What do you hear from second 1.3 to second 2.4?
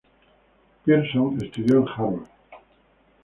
estudió en Harvard.